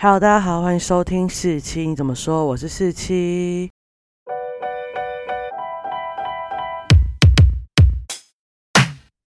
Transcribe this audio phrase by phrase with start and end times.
[0.00, 1.84] Hello，大家好，欢迎收听四七。
[1.84, 2.46] 你怎么说？
[2.46, 3.68] 我是四七。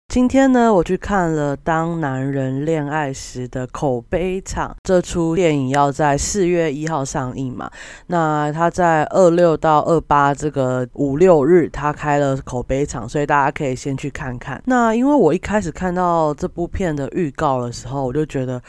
[0.07, 4.77] 今天呢，我去看了《当男人恋爱时》的口碑场。
[4.85, 7.69] 这出电影要在四月一号上映嘛？
[8.07, 14.63] 那他在二六到二八这个五六日，他开了口碑场，所以大家可以先去看看。
[14.67, 18.61] 那因为我一开始看到这部片的预告的时候，我就觉得，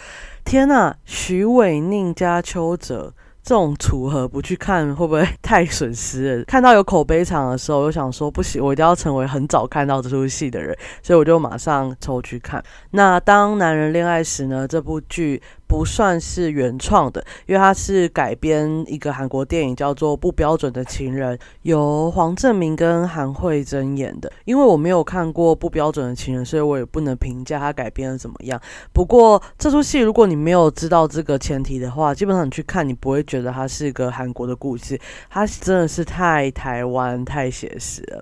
[0.43, 3.13] 天呐，徐伟宁加邱泽。
[3.43, 6.43] 这种组合不去看会不会太损失了？
[6.45, 12.63] 看到有口碑场的时候，我就想说不行，我一定要成为很早看到这出戏的人，所以我就马上抽去看。
[12.91, 14.67] 那当男人恋爱时呢？
[14.67, 15.41] 这部剧。
[15.71, 24.29] 不算是原创的，因为它是改编一个韩国电影，叫做《不标准的情人》，由黄正明跟韩慧珍演的。
[24.43, 28.59] 因为我没有看过《不标准的情人》，所以我也不能评价它改编的怎么样。
[28.91, 38.21] 不过这出戏，如果你没有知道这个前提的话，基本上你去看，你不会觉得它是一个韩国的故事，它真的是太台湾、太写实了。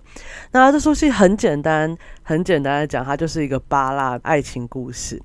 [0.51, 5.19] 那这出戏很简单，很简单的讲，它就是一个巴拉爱情故事。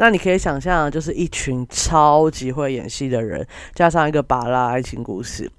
[0.00, 5.50] 那你可以想象，就是一群超级会演戏的人，加上一个巴拉爱情故事。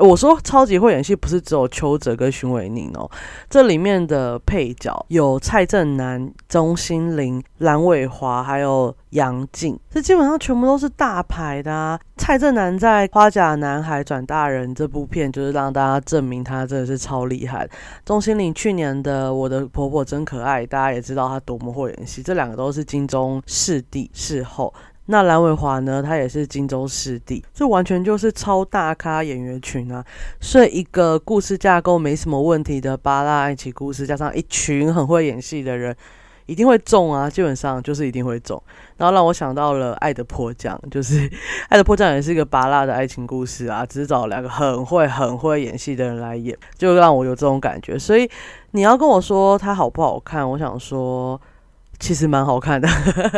[0.00, 3.08] 我说超级会演戏，不是只有邱泽跟徐伟宁哦，
[3.48, 12.00] 这里面的配角有蔡正南、钟欣凌、蓝伟华，还有杨静，这基本上全部都是大牌的啊。
[12.16, 17.68] 蔡正南在《花甲男孩转大人》这部片，就是让大家证明他真的是超厉害。
[18.04, 24.72] 钟欣凌去年的《我的婆婆真可爱》，大家也知道他多么会演戏，这两个都是金钟视帝视后。
[25.10, 26.00] 那蓝伟华呢？
[26.00, 30.04] 他也是荆州师弟，这完全就是超大咖演员群啊！
[30.40, 35.96] 所以一个故事架构没什么问题的巴拉爱情故事，加上一群很会演戏的人，
[36.46, 37.28] 一定会中啊！
[37.28, 38.62] 基本上就是一定会中。
[38.98, 41.28] 然后让我想到了《爱的迫降》，就是
[41.68, 47.98] 《爱的迫降》也是一个巴拉的爱情故事啊，只是找两个很会很会演戏的人来演，就让我有这种感觉。
[47.98, 48.30] 所以
[48.70, 51.40] 你要跟我说它好不好看，我想说。
[52.00, 52.88] 其实蛮好看的，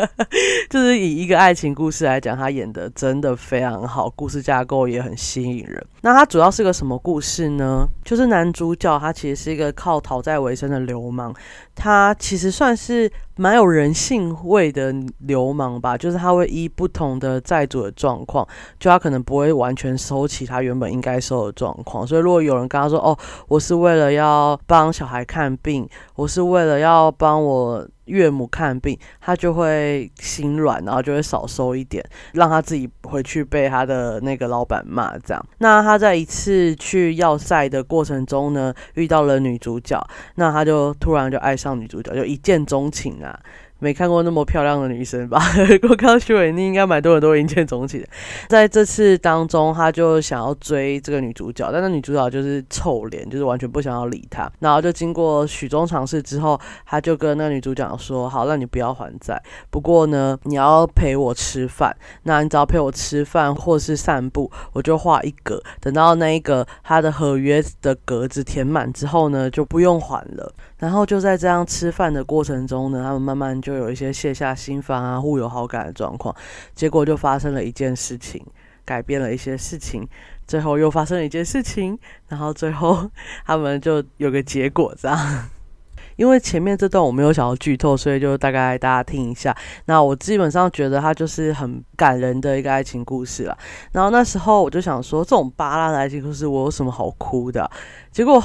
[0.70, 5.84] 就是以一个爱情故事来讲，他演的真的非常好，故事架构也很吸引人。
[6.00, 7.84] 那他主要是个什么故事呢？
[8.04, 11.34] 就是男主角他其实是一个靠讨债为生的流氓，
[11.74, 18.46] 他其实算是蛮有人性味的流氓吧，就是他会依不同的债主的状况，
[18.78, 22.06] 就他可能不会完全收起他原本应该收的状况。
[22.06, 23.16] 所以如果有人跟他说：“哦，
[23.48, 35.16] 我是为了要帮小孩看病，我是为了要帮我。”岳母看病，他就会心软，然后就会少收一点，让他自己回去被他的那个老板骂。
[35.18, 39.98] 这样，那他在一次去要塞的过程中呢，遇到了女主角，
[40.34, 43.38] 那他就突然就爱上女主角，就一见钟情啊。
[43.82, 45.42] 没看过那么漂亮的女生吧？
[45.90, 48.06] 我看到徐伟宁，应该蛮多人都一见钟情的。
[48.48, 54.48] 在这次当中，他就想要追这个女主角，但那女主角就是臭脸，就是完全不想要理他。
[54.60, 56.56] 然后就经过许多尝试之后，
[56.86, 61.92] 他就跟那女主角说：“好，那你不要还债，不过呢，你要陪我吃饭。
[62.22, 65.60] 那你只要陪我吃饭或是散步，我就画一格。
[65.80, 70.54] 等到那一个他的合约的格子填满之后呢，就不用还了。
[70.78, 73.71] 然后就在这样吃饭的过程中呢，他们慢慢就。
[73.72, 76.34] 就有一些卸下心防啊，互有好感的状况，
[76.74, 78.44] 结果就发生了一件事情，
[78.84, 80.06] 改变了一些事情，
[80.46, 83.10] 最后又发生了一件事情，然后最后
[83.46, 85.48] 他们就有个结果这样。
[86.16, 89.56] 因为前面这段我没有想要剧透，所以就大概大家听一下。
[89.86, 93.56] 那我基本上觉得它就是很感人的一个爱情故事了。
[93.92, 97.68] 然后那时候我就想说，这种巴拉的爱情故事我有什么好哭的？
[98.10, 98.40] 结果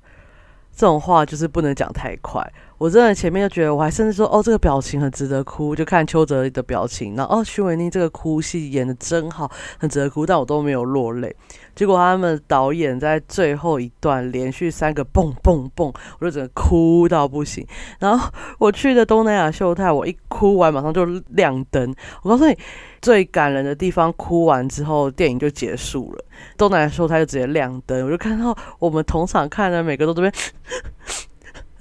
[0.76, 2.46] 这种话就是不能讲太快。
[2.82, 9.48] 我真的前面就觉得，我还甚至说，哦，这个表情很值得哭，就看邱泽的表情，然后哦，徐伟宁这个哭戏演的真好，
[9.78, 11.32] 很值得哭，但我都没有落泪。
[11.76, 17.64] 结果他们导演在最后一段连续三个蹦蹦蹦，我就整个哭到不行。
[18.00, 18.28] 然后
[18.58, 21.94] 我去的东南亚秀泰，我一哭完马上就亮灯。
[22.24, 22.58] 我告诉你，
[23.00, 26.24] 最感人的地方，哭完之后电影就结束了。
[26.56, 30.34] 东南亚秀泰就直接亮灯，我就看到我们同场看的每个都这边。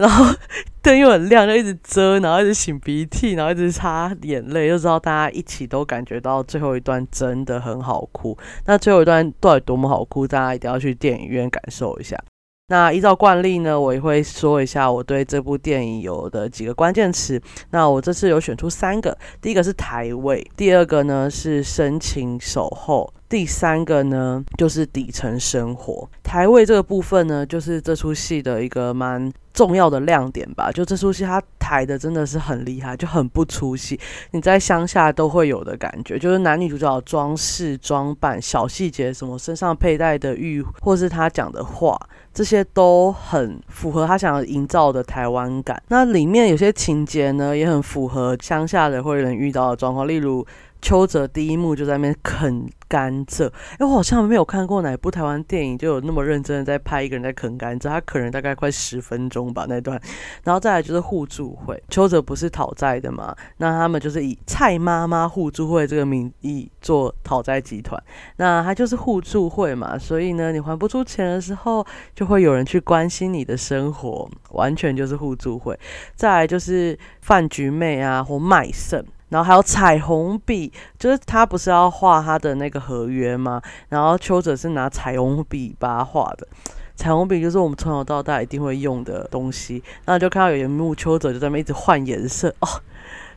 [0.02, 0.36] 然后
[0.82, 8.36] 灯又很亮，就一直遮，然后一直擤鼻涕，然后一直擦眼泪，就知道大家一起都感觉到最后一段真的很好哭。
[8.66, 12.18] 那最后一段到底多么好哭，大家一定要去电影院感受一下。
[12.70, 17.40] 那依照惯例呢，我也会说一下我对这部电影有的几个关键词。
[17.70, 23.14] 那我这次有选出三个，第一个是台位，第二个呢是深情守候。
[23.32, 26.06] 第三个呢，就是底层生活。
[26.22, 30.70] 台位这个部分呢，就是这出戏的一个蛮重要的亮点吧。
[30.70, 33.98] 就这出戏，它抬的真的是很厉害，就很不出戏。
[34.32, 41.98] 你在乡下都会有的感觉，就是男女主角装饰、装扮、小细节，什么身上佩戴的玉，或是他讲的话，
[42.34, 45.82] 这些都很符合他想要营造的台湾感。
[45.88, 50.46] 那里面有些情节呢，也很符合乡下的会人遇到的状况，例如。
[50.82, 53.48] 邱泽第一幕就在那边啃甘蔗，
[53.78, 60.02] 哎，我好像没有看过哪部台湾电影就有那么认真的在拍一个人在啃甘蔗，他啃人大概快十分钟吧那段，
[60.44, 68.02] 然后再来就是互助会，邱泽不是讨债的嘛，那他们就是以蔡妈妈互助会这个名义做讨债集团，
[68.38, 71.86] 那他就是互助会嘛，所以呢，你还不出钱的时候，
[72.16, 75.80] 就会有人去关心你的生活，完全就是互助会。
[76.16, 79.06] 再来就是饭局妹啊，或卖肾。
[79.32, 83.60] 然后还有彩虹笔，就是他不是要画他的那个合约吗？
[83.90, 86.48] 然后邱泽是拿彩虹笔把它画的。
[86.96, 89.82] 彩虹笔就是我们从小到大一定会用的东西。
[90.06, 92.68] 然后就看到有一幕，邱泽就在那边一直换颜色哦，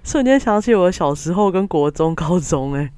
[0.02, 2.90] 瞬间想起我小时候跟国中、高中哎。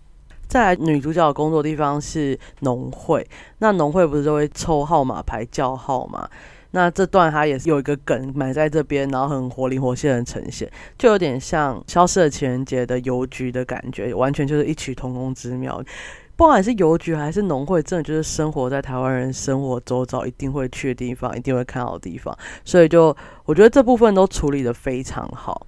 [0.49, 3.29] 再来，女主角的工作地方是农会，
[3.59, 6.29] 那农会不是都会抽号码牌叫号吗？
[6.73, 15.83] 那这段它也是有一个梗埋在这边，然后很活灵活现的呈现，就有点像《消失的情人节》的邮局的感觉，完全就是异曲同工之妙。
[16.37, 22.37] 不管是邮局还是农会，真的就是生活在台湾人生活周遭一定会去的地方，一定会看到的地方。
[22.63, 23.17] 所以就
[23.47, 25.67] 我觉得这部分都处理的非常好。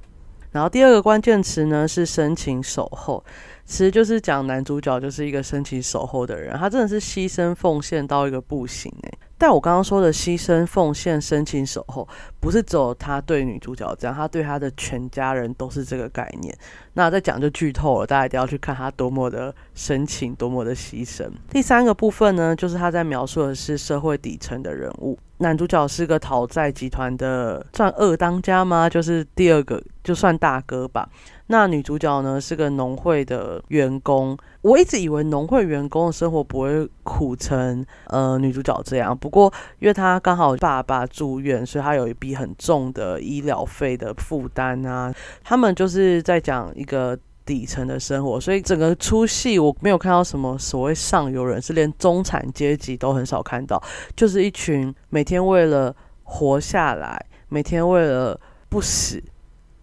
[0.53, 3.25] 然后第二个关键词呢是深情守候，
[3.69, 9.13] 其实就是讲男主角就是一个深情守候的人，他真的是牺牲奉献到一个不行哎。
[9.37, 12.09] 但我刚刚说的牺牲奉献、深情守候，
[12.41, 16.53] 不是只有他对女主角这样，他对他的全家人都是这个概念。
[16.95, 21.31] 那再讲就剧透了，大家一定要去看他多么的深情，多么的牺牲。
[21.51, 25.17] 第三个部分呢，就是他在描述的是社会底层的人物。
[25.41, 28.89] 男主角是个讨债集团的算二当家吗？
[28.89, 31.09] 就是第二个，就算大哥吧。
[31.51, 39.17] 那女主角呢是个农会的员工，我一直以为农会员工的生活不会苦成呃女主角这样。
[39.17, 45.13] 不过因为她刚好爸爸住院，所以她有一笔很重的医疗费的负担啊。
[45.43, 53.83] 他们就是在讲一个底层的生活，所以整个出戏我没有看到什么所谓上游人士，连中产阶级都很少看到，
[54.15, 59.23] 就是一群每天为了活下来，每天为了不死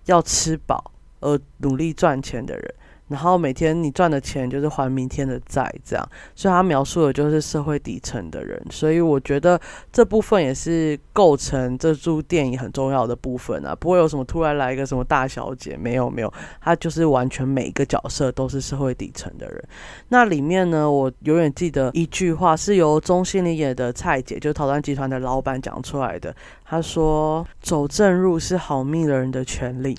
[0.06, 0.92] 要吃饱。
[1.26, 2.74] 而努力赚钱的人，
[3.08, 9.60] 然后每天你赚的钱就是还明天的债，这样，所以他描述的就是社会底层的人，所以我觉得
[9.92, 19.64] 这部分也是构成这部电影很重要的部分啊，不会有什么突然来一个什么大小姐，没有没有，他就是完全每一个角色都是社会底层的人。
[20.10, 29.96] 那里面呢，我永远记得一句话，是由钟欣凌演的蔡姐，就是陶丹集团的老板讲出来的，他说：“走正路是好命的人的权利。”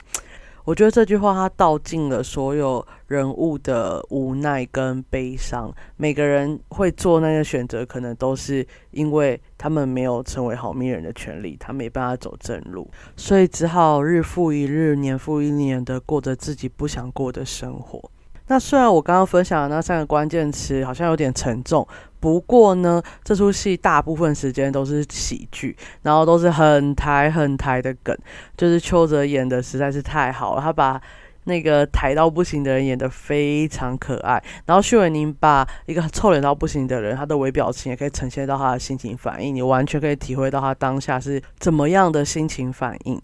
[0.67, 5.73] 我觉得这句话它道尽了所有人物的无奈跟悲伤。
[5.97, 18.11] 每个人会做那个选择，可能都是因为他们没有成为好命人的权利，他没办法走正路，所以只好日复一日、年复一年的过着自己不想过的生活。
[18.49, 21.87] 那虽然我刚刚分享的那三个关键词好像有点沉重，
[22.21, 28.17] 不过呢，这出戏大部分时间都是喜剧，然后都是很抬很抬的梗，
[28.57, 31.01] 就是邱泽演的实在是太好了，他把
[31.45, 43.21] 那个抬到不行的人演得非常可爱，然后徐伟宁把一个臭脸到不行的人，他的微表情也可以呈现到他的心情反应，你完全可以体会到他当下是怎么样的心情反应。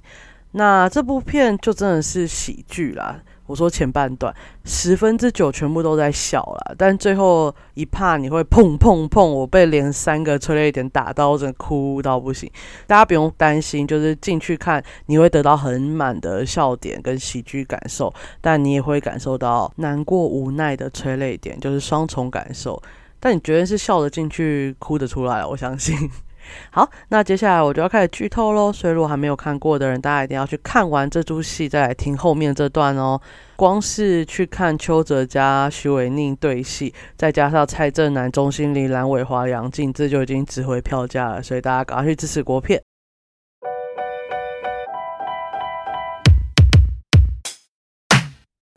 [0.53, 3.21] 那这部片就真的是喜剧啦。
[3.53, 12.51] 我说前半段十分之九全部都在笑了，但最后一怕你会砰砰砰，我被连三个催泪点打到，我真哭到不行。
[12.87, 22.83] 大家不用担心，就是进去看你会得到很满的笑点跟喜剧感受，但你也会感受到难过无奈的催泪点，就是双重感受。
[23.21, 26.11] 但你绝对是笑得进去，哭得出来，我相信。
[26.71, 28.73] 好，那接下来我就要开始剧透喽。
[28.73, 33.21] 所以如果还没有看过的人，大家一定要去看完这出戏，再来听后面这段哦。
[33.57, 41.43] 光是去看邱泽加徐伟宁对戏，再加上蔡正南、钟欣凌、蓝伟华、杨静，这就已经值回票价了。
[41.43, 42.83] 所以大家赶快去支持国片。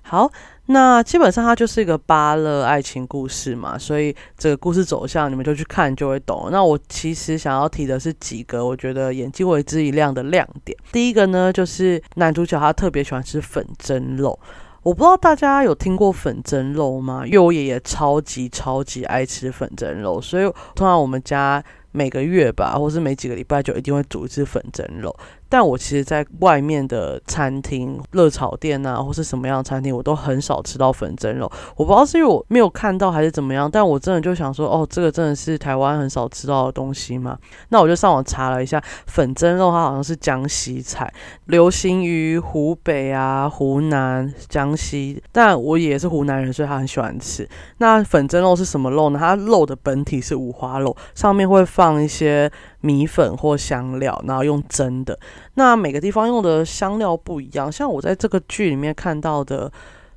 [0.06, 0.32] 好。
[0.68, 6.50] 那基本上它就是一个芭乐爱情故事嘛，所以这个故事走向你们就去看就会懂。
[6.52, 10.76] 那我其实想要提的是几个我觉得眼睛为之一亮的亮点。
[10.92, 14.40] 第一个呢，就是男主角他特别喜欢吃粉蒸肉。
[14.82, 17.22] 我不知道大家有听过粉蒸肉吗？
[17.26, 20.44] 因为我爷爷超级超级爱吃粉蒸肉，所以
[20.74, 25.16] 通常我们家每个月吧，或是每几个礼拜就一定会煮一次粉蒸肉。
[25.48, 31.50] 但我其实，在外面的餐厅、热炒店啊，或是什么样的餐厅，我都很少吃到粉蒸肉。
[31.76, 33.70] 我不知道是因为我没有看到，还是怎么样。
[33.70, 37.38] 但我真的就想说，哦，这个真的是台湾很少吃到的东西吗？
[37.70, 41.12] 那我就上网查了一下，粉蒸肉它好像是江西菜，
[41.46, 45.22] 流行于湖北啊、湖南、江西。
[45.32, 47.48] 但我也是湖南人，所以他很喜欢吃。
[47.78, 49.20] 那粉蒸肉是什么肉呢？
[49.20, 52.52] 它肉的本体是五花肉，上面会放一些。
[52.86, 55.18] 米粉或香料，然后用蒸的。
[55.56, 59.72] 那每个地方用的香料不一样，像我在这个剧里面看到的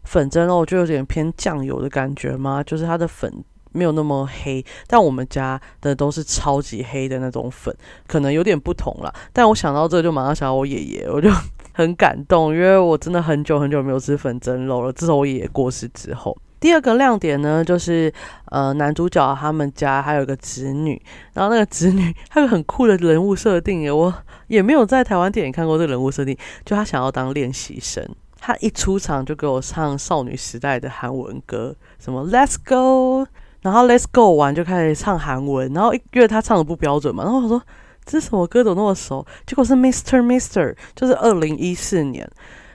[0.05, 2.63] 粉蒸肉，就有点偏酱油的感觉吗？
[2.63, 3.33] 就是它的粉
[3.73, 7.75] 没有那么黑，但我们家的都是超级黑的那种粉，
[8.07, 9.11] 可能有点不同啦。
[9.33, 11.31] 但我想到这就马上想到我爷爷，我就
[11.73, 16.37] 很感动，因为我真的很久很久没有吃粉蒸肉了，自从我爷爷过世之后。
[16.61, 18.13] 第二个亮点呢，就是
[18.47, 21.01] 呃，男主角他们家还有个侄女，
[21.35, 24.13] 然后那个侄女她有很酷的人物设定耶，我
[24.49, 28.05] 也没有在台湾电影看过这个人物设定，就她想要当练习生，
[28.41, 33.27] 她一出场就给我唱少女时代的韩文歌，什么 Let's Go，
[33.63, 37.63] 然后 Let's Go 完就开始唱韩文，然后因为她唱的不标准嘛，然后我说
[38.05, 39.25] 这什么歌怎么那么熟？
[39.47, 42.29] 结果是 Mister Mister，就是二零一四年。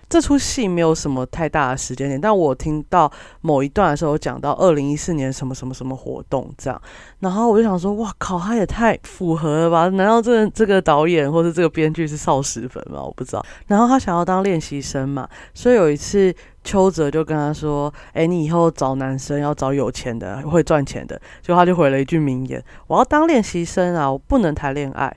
[0.10, 6.82] 这出戏没有什么太大的时间点，但我听到某一段的时候讲到二零一四年什么什么什么活动这样，
[7.20, 9.88] 然后我就想说，哇靠，他也太符合了吧？
[9.90, 13.02] 难道这这个导演或者这个编剧是少时粉吗？
[13.02, 13.44] 我不知道。
[13.68, 16.34] 然后他想要当练习生嘛，所以有一次
[16.64, 25.12] 邱泽就跟他说：“哎，你以后找男生要找有钱的，会赚钱的。”就他就回了一句名言：“我要当练习生啊，我不能谈恋爱。”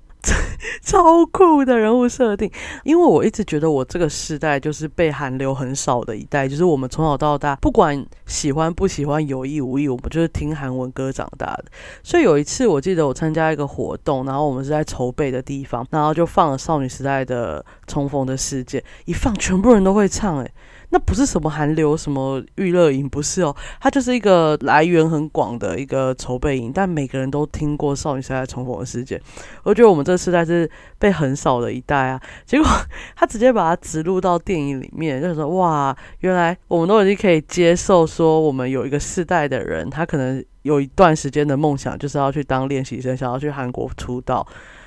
[0.83, 2.51] 超酷的人物设定，
[2.85, 11.65] 因为我一直觉得我这个时代就是被韩流很少的一代，就是我们从小到大，不管喜欢不喜欢，有意无意，我们就是听韩文歌长大的。
[12.03, 20.53] 所以有一次，我记得我参加一个活动，然后我们是在筹备的地方，然后就放了少女时代的《重逢的世界》，一放，全部人都会唱，诶。
[20.91, 29.21] 那不是什么韩流什么娱乐营，不是哦，它就是一个来源很广的一个筹备营，但每个人都听过少女时代重逢的事件。
[29.65, 32.67] 我觉得我们这个时代是被很少的一代啊，结果
[33.15, 44.47] 他直接把它植入到电影里面，就是说哇，原来我们都已经可以接受说，我们有一个世代的人，他可能有一段时间的梦想就是要去当练习生，想要去韩国出道。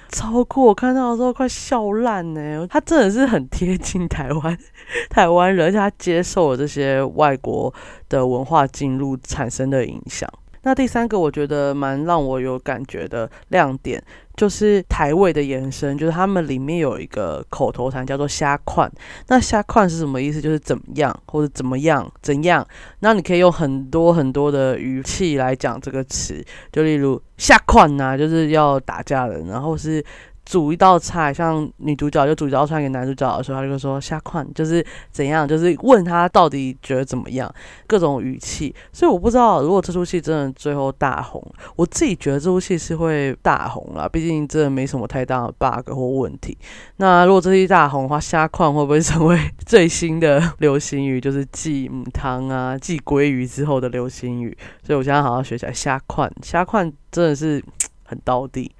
[0.09, 0.65] 超酷！
[0.65, 2.67] 我看到的时候快笑烂呢。
[2.67, 4.57] 他真的是很贴近台湾
[5.09, 7.73] 台湾人，而且他接受了这些外国
[8.09, 10.29] 的文化进入产生的影响。
[10.69, 13.99] 那第三个我觉得蛮让我有感觉的亮点，
[14.35, 18.87] 就是台味的延伸，就是他们里面有一个口头禅叫做“虾款”。
[19.29, 20.39] 那“虾款”是什么意思？
[20.39, 22.63] 就是怎么样或者怎么样怎样。
[22.99, 30.05] 那你可以用很多很多的语气来讲这个词，就例如“下款”呐，就是要打架的，然后是。
[30.49, 37.53] 煮一道菜，像女主角就煮一道菜给男主角的时候，他就说下款就是怎样，就是问他到底觉得怎么样，
[37.85, 38.73] 各种语气。
[38.91, 41.39] 所以我不知道，如果这出戏真的最后大红，
[41.75, 46.57] 我自己觉得这出戏是会大红啦，毕竟真的没什么太大的 bug 或问题。
[46.95, 51.21] 那如果这戏大红的话，虾款会不会成为最新的流行语？
[51.21, 54.57] 就是继母汤啊、继鲑鱼之后的流行语。
[54.81, 57.63] 所以我现在好好学起来，虾款，虾款真的是
[58.03, 58.71] 很到底。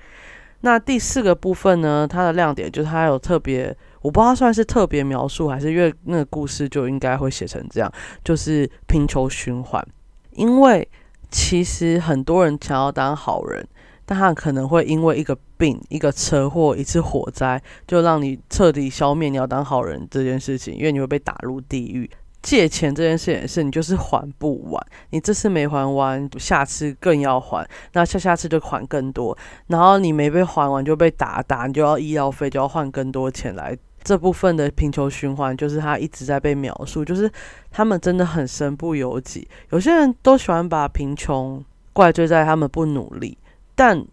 [0.62, 2.08] 那第四个部分呢？
[2.08, 7.92] 它的亮点就是它有特别，我不知道算是特别描述，还是因为那个故事就应该会写成这样，
[8.24, 9.86] 就是贫穷循环。
[10.32, 10.88] 因为
[11.32, 13.66] 其实很多人想要当好人，
[14.06, 22.10] 但他可能会因为一个病、一个车祸、一次火灾，就让你彻底消灭你要当好人这件事情，因为你会被打入地狱。
[22.42, 33.78] 借钱这件事也是，你就是还不完，你这次没还完，下次更要还，那下下次就还更多，然后你没被还完就被打打，你就要医药费，就要换更多钱来。
[34.04, 37.30] 这部分的贫穷循环就是他一直在被描述，就是
[37.70, 39.48] 他们真的很身不由己。
[39.72, 43.38] 有些人都喜欢把贫穷怪罪在他们不努力，
[43.76, 44.06] 但。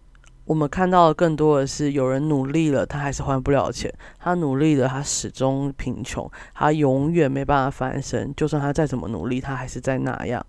[0.47, 8.33] 我们看到的更多的是，有人努力了，他还是还不了钱；他努力了，他始终贫穷，他永远没办法翻身。
[8.37, 10.45] 就算他再怎么努力，他还是在那样。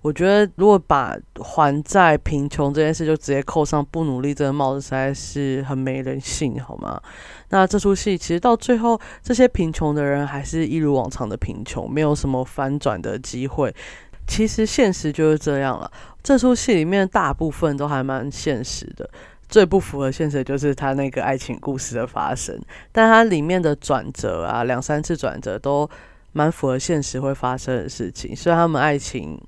[0.00, 6.98] 我觉得，如果把还债、贫穷这件事就直接扣上不努力这个帽子，实在是很没人性，好吗？
[7.50, 13.74] 那这出戏其实到最后，这些贫穷的人还是一如往常的贫穷，没有什么翻转的机会。
[14.26, 15.90] 其实现实就是这样了。
[16.22, 19.10] 这出戏里面大部分都还蛮现实的。
[19.52, 22.58] 最不符合现实就是他那个爱情故事的发生，
[22.90, 25.86] 但它里面的转折啊，两三次转折都
[26.32, 29.38] 蛮符合现实会发生的事情，所以他们爱情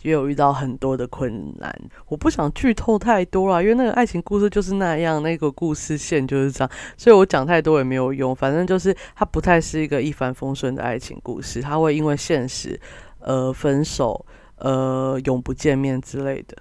[0.00, 1.70] 也有遇到很多的困难。
[2.08, 8.34] 我不想剧透太多啦，因为那个爱情故事就是那样，那个故事线就是这样，所以我讲太多也没有用。
[8.34, 12.80] 反正就是它不太是一个一帆风顺的爱情故事，它会因为现实
[13.20, 14.24] 呃分手，
[14.56, 16.56] 呃永不见面之类的。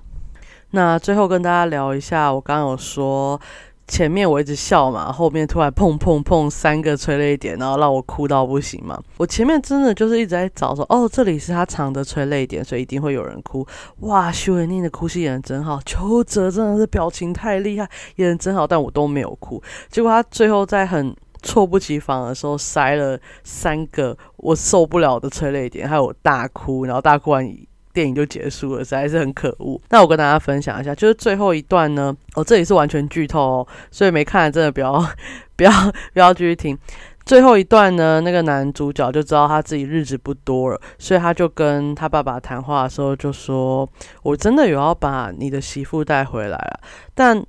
[0.72, 3.40] 那最后跟大家聊一下，我刚刚有说。
[3.88, 8.98] 前面我一直笑嘛，后面突然砰砰砰三个催泪点，然后让我哭到不行嘛。
[9.18, 13.68] 我前面真的就是一直在找说，哦，这里是他藏的催泪点，所以一定会有人哭。
[14.02, 19.62] 哇，徐伟宁的哭戏演的真好，邱泽真的是表情太厉害，演的真好，但我都没有哭。
[19.90, 27.46] 结果他最后在很猝不及防的时候塞了三个我受不了的催泪点，还有我大哭，然后大哭完。
[27.94, 29.80] 电影就结束了，实在是很可恶。
[29.90, 34.94] 那我跟大家分享一下，就是最后一段呢，哦，这里是完全剧透哦，所以没看的真的不要
[35.56, 35.72] 不要
[36.14, 36.78] 不要继续听。
[37.24, 43.88] 最后一段呢，那个男主角就知道他自己日子不多了，所以他就跟他爸爸谈话的时候就说
[44.24, 46.80] ：“我真的有要把你的媳妇带回来了，
[47.14, 47.46] 但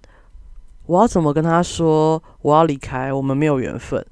[0.85, 3.11] 我要怎么跟他说我要离开？
[3.11, 4.05] 我们没有缘分。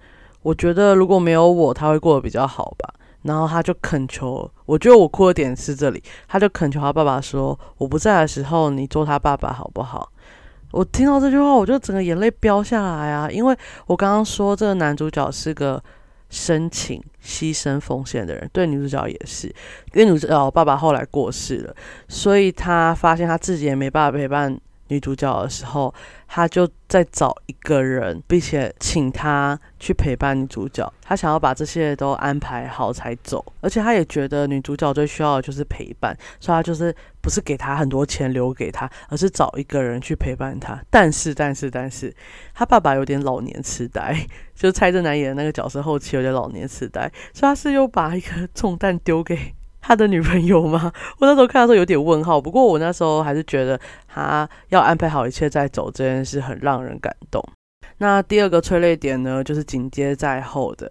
[0.43, 10.11] 我觉得如果没有我，他会过得比较好吧。”然后他就恳求，我觉得我哭的点是这里，他就恳求他爸爸说：“我不在的时候，你做他爸爸好不好？”
[10.73, 13.29] 我听到这句话，我就整个眼泪飙下来啊！
[13.31, 15.83] 因为我刚刚说这个男主角是个
[16.29, 19.49] 深情、牺牲、奉献的人，对女主角也是，
[19.95, 21.75] 因为女主角爸爸后来过世了，
[22.09, 24.59] 所以他发现他自己也没办法陪伴。
[24.91, 25.93] 女主角的时候，
[26.29, 30.93] 他就在找一个人，并且请他去陪伴女主角。
[31.01, 40.81] 他想要把这些都安排好才走，而且他也觉得女主角最需要的就是陪伴，所以他就是不是给他很多钱留给他，而是找一个人去陪伴他。
[40.91, 42.15] 但是，但是，但是，
[42.53, 44.15] 他爸爸有点老年痴呆，
[44.55, 49.55] 就是蔡正南演的那个角色后期有点老年痴呆，所以他是又把一个重担丢给。
[49.81, 50.93] 他的女朋友吗？
[51.19, 57.43] 我那时候看的时候有点问号，不过我那时候还是觉得他要安排好一切再走这件事很让人感动。
[57.99, 60.91] 那第二个催泪点呢，就是紧接在后的，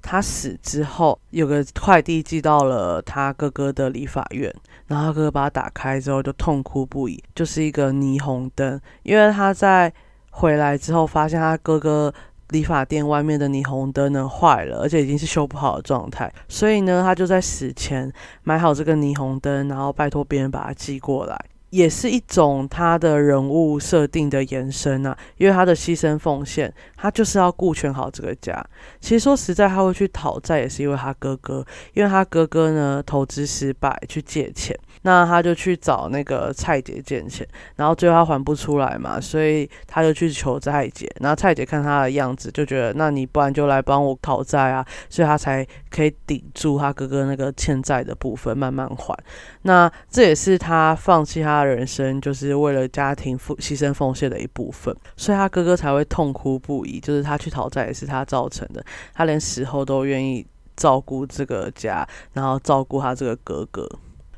[0.00, 4.52] 他死之后有个快递寄到了他哥哥的理发院，
[4.86, 9.92] 然后他哥哥把它打开之后就痛哭不已，就是一个霓虹灯，因为他在
[10.30, 12.12] 回来之后发现他哥哥。
[12.52, 18.12] 理发店外面的霓虹灯呢坏了，而且已经是修不好的状态，所以呢，他就在死前
[18.44, 21.36] 买好这个霓虹灯，然后拜托别人把它寄过来。
[21.72, 28.62] 也是一种他的人物设定的延伸啊，因为他的牺牲奉献，他就是要顾全好这个家。
[29.00, 41.10] 其实说实在，他会去讨债也是因为他哥哥，因为他哥哥呢投资失败去借钱，那他就去找那个蔡姐借钱，然后最后他还不出来嘛，所以他就去求蔡姐。
[41.20, 49.16] 然后蔡姐看他的样子，就觉得那你不然就来帮我讨债啊，所以他才可以顶住他哥哥那个欠债的部分，慢慢还。
[49.62, 51.61] 那这也是他放弃他。
[51.64, 57.00] 人生就是为了家庭付牺牲奉献的一部分，所以他哥哥才会痛哭不已。
[57.00, 60.46] 就是他去讨债也是他造成的，他连死后都愿意
[60.76, 63.88] 照顾这个家，然后照顾他这个哥哥。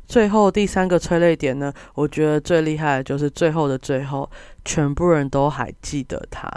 [0.06, 4.30] 最后第三个催泪点呢，我觉得最厉害的就是最后的最后，
[4.64, 6.50] 全部人都还记得他。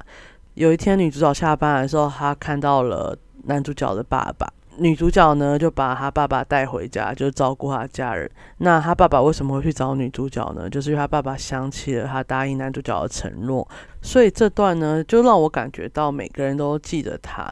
[0.55, 4.51] 有一天女主角下班的时候，她看到了男主角的爸爸。
[4.79, 8.29] 女主角呢，就把她爸爸带回家，就照顾她家人。
[8.59, 10.69] 那她爸爸为什么会去找女主角呢？
[10.69, 13.67] 就是因为她爸爸想起了他答应男主角的承诺，
[14.01, 17.51] 所以这段呢，就让我感觉到每个人都记得她。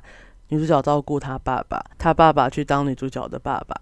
[0.50, 3.76] 女主角照顾她爸爸，她爸爸去当女主角的爸爸。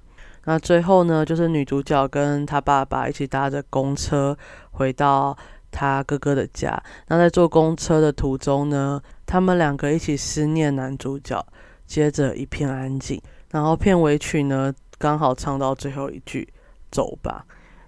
[0.46, 4.38] 那最后呢，就是女主角跟她爸爸一起搭着公车
[4.72, 5.38] 回到
[5.72, 6.82] 她哥哥的家。
[7.08, 11.46] 那在坐公车的途中呢，他们两个一起思念男主角。
[11.94, 16.52] 接着一片安静，然后片尾曲呢刚好唱到最后一句
[16.90, 17.46] “走吧”，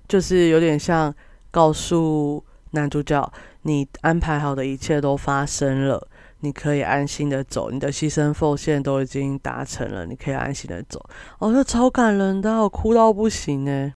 [0.07, 1.11] 就是有点像
[1.49, 6.07] 告诉男主角，你安排好的一切都发生了，
[6.41, 11.03] 你可以安心的走，你的牺牲奉献都已经达成了，你可以安心的走。
[11.39, 13.91] 哦，这超感人的，我哭到不行呢。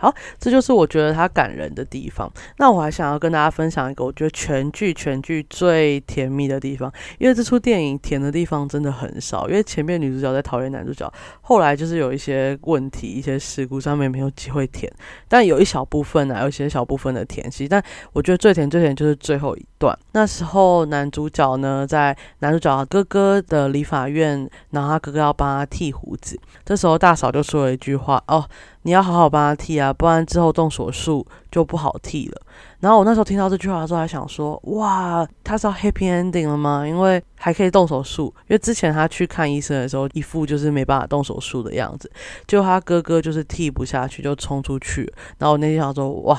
[0.00, 2.30] 好，这就是我觉得它感人的地方。
[2.58, 9.48] 那我还想要跟大家分享一个我觉得全剧全剧最甜蜜的地方，因为这出电影甜的地方真的很少。
[9.48, 11.10] 因为前面女主角在讨厌男主角，
[11.42, 14.92] 后来就是有一些问题、一些事故上面没有机会甜，
[15.28, 17.68] 但有一小部分啊，有一些小部分的甜戏。
[17.68, 28.44] 但我觉得最甜最甜就是最后一段，那时候男主角呢在男主角哥哥的理发院，然后他哥哥要帮他剃胡子，这时候大嫂就说了一句话哦。
[28.84, 32.40] 你要好好帮他剃啊，不然之后动手术就不好剃了。
[32.80, 36.86] 然后我那时候听到这句话的时候，还想说，哇，他是要 happy ending 了吗？
[36.86, 38.26] 因为还可以动手术。
[38.42, 42.10] 因为之前他去看医生的时候，一副就是没办法动手术的样子。
[42.46, 45.10] 就他哥哥就是剃不下去，就冲出去。
[45.38, 46.38] 然后我那天想说，哇，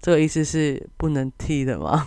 [0.00, 2.06] 这个意思是不能剃的吗？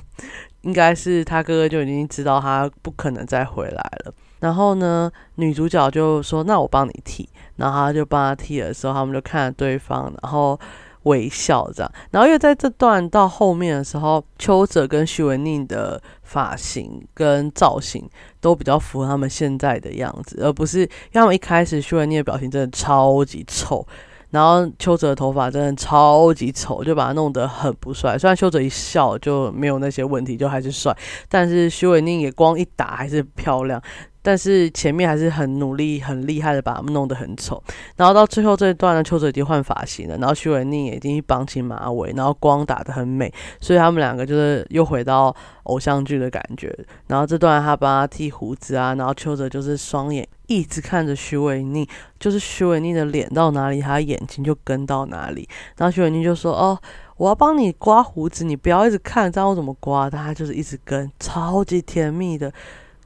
[0.62, 4.14] 应该是他哥哥就已经知道他不可能再回来了。
[4.44, 10.60] 然后呢，女主角就说：“那我帮你剃。”然后他就帮他剃的时候，他们就看着对方，然后
[11.04, 11.90] 微笑这样。
[12.12, 18.06] 然后因为在这段到后面的时候，邱泽跟徐文宁的发型跟造型
[18.42, 20.82] 都比较符合他们现在的样子，而不是
[21.14, 23.88] 因为一开始徐文宁的表情真的超级丑。
[24.32, 28.18] 然后邱泽的头发真的超级丑，就把他弄得很不帅。
[28.18, 30.92] 虽然邱泽一笑就没有那些问题，就还是帅，
[31.30, 33.80] 但是徐伟宁也光一打还是漂亮。
[34.24, 37.62] 但是前面还是很努力、很厉害的把他们弄得很丑，
[37.98, 46.74] 然后到最后这一段呢，邱泽已经换发型了，然后徐伟宁也已经绑起马尾，然后光打得很美，所以他们两个就是又回到偶像剧的感觉。
[47.08, 51.86] 然后这段他帮他剃胡子啊，然后邱泽就是双眼一直看着徐伟宁，
[52.18, 55.48] 就是徐伟宁的脸到哪里，他眼睛就跟到哪里。
[55.76, 56.80] 然后徐伟宁就说：“哦，
[57.18, 62.52] 我要帮你刮胡子，你不要一直看，这样我怎么刮？”他就是一直跟，超级甜蜜的。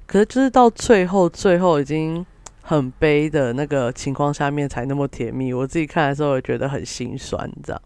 [0.07, 2.25] 可是就是到最后，最后已经
[2.63, 5.53] 很悲的那个情况下面才那么甜蜜。
[5.53, 7.81] 我自己看的时候也觉得很心酸，这样。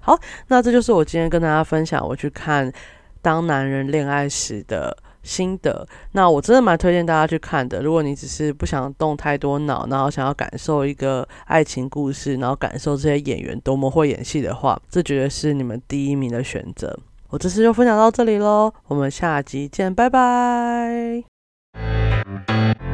[0.00, 2.70] 好，那这就是我今天跟大家分享我去看
[3.22, 5.86] 《当男人恋爱时》的心得。
[6.10, 7.80] 那我真的蛮推荐大家去看的。
[7.80, 16.98] 如果你只是不想动太多脑，然后想要感受一个爱情故事，然后感受这些演员多么会演戏的话，这绝对是你们第一名的选择。
[17.30, 21.31] 我这次就分享到这里喽，我们下集见，拜拜。
[22.32, 22.91] Thank you.